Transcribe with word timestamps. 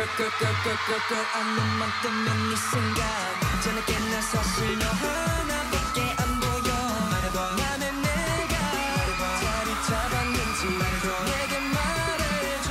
끄끄끄끄끄끄 0.00 1.14
안면만 1.34 1.90
뜨면 2.00 2.48
네 2.48 2.56
생각 2.56 3.60
저녁에 3.62 4.10
난 4.10 4.22
사실 4.22 4.78
너 4.78 4.86
하나밖에 4.86 6.16
안 6.16 6.40
보여 6.40 6.74
말해봐 7.10 7.56
나는 7.56 8.00
내가 8.00 8.54
말해봐 8.96 9.40
자리 9.40 9.68
잡았는지 9.86 10.66
말해줘 10.78 11.24
내게 11.24 11.60
말해줘 11.76 12.68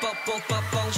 뽀뽀뽀뽀뽀 0.00 0.92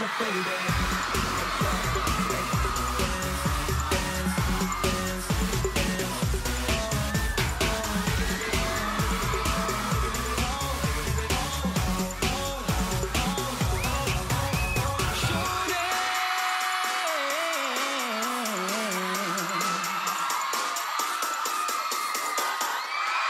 baby. 0.00 1.19